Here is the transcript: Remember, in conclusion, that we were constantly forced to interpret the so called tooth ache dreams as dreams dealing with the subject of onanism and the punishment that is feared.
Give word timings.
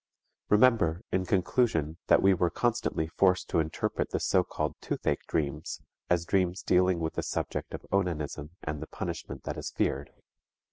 Remember, 0.49 1.03
in 1.11 1.27
conclusion, 1.27 1.99
that 2.07 2.23
we 2.23 2.33
were 2.33 2.49
constantly 2.49 3.05
forced 3.05 3.47
to 3.49 3.59
interpret 3.59 4.09
the 4.09 4.19
so 4.19 4.43
called 4.43 4.73
tooth 4.81 5.05
ache 5.05 5.21
dreams 5.27 5.79
as 6.09 6.25
dreams 6.25 6.63
dealing 6.63 6.97
with 6.97 7.13
the 7.13 7.21
subject 7.21 7.75
of 7.75 7.85
onanism 7.91 8.49
and 8.63 8.81
the 8.81 8.87
punishment 8.87 9.43
that 9.43 9.57
is 9.59 9.69
feared. 9.69 10.09